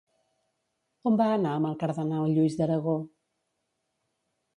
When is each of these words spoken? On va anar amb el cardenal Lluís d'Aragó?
On 1.09 1.19
va 1.19 1.27
anar 1.33 1.51
amb 1.57 1.69
el 1.71 1.77
cardenal 1.83 2.25
Lluís 2.37 2.57
d'Aragó? 2.61 2.97